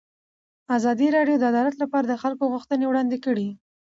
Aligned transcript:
ازادي 0.77 1.07
راډیو 1.15 1.35
د 1.39 1.43
عدالت 1.51 1.75
لپاره 1.79 2.05
د 2.07 2.13
خلکو 2.23 2.43
غوښتنې 2.53 2.85
وړاندې 2.87 3.17
کړي. 3.25 3.47